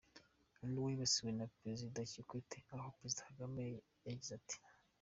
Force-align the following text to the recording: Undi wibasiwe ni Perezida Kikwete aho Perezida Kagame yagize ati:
Undi 0.63 0.77
wibasiwe 0.85 1.29
ni 1.33 1.45
Perezida 1.57 1.97
Kikwete 2.11 2.57
aho 2.75 2.87
Perezida 2.97 3.25
Kagame 3.27 3.61
yagize 4.07 4.31
ati: 4.39 4.57